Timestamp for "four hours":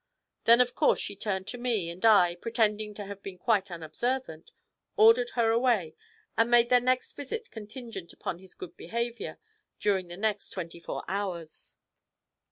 10.79-11.75